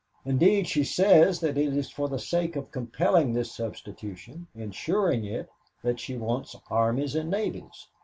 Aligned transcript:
Indeed 0.25 0.67
she 0.67 0.83
says 0.83 1.41
that 1.41 1.59
it 1.59 1.77
is 1.77 1.91
for 1.91 2.09
the 2.09 2.17
sake 2.17 2.55
of 2.55 2.71
compelling 2.71 3.33
this 3.33 3.51
substitution 3.53 4.47
insuring 4.55 5.25
it 5.25 5.47
that 5.83 5.99
she 5.99 6.17
wants 6.17 6.55
armies 6.71 7.13
and 7.13 7.29
navies. 7.29 7.87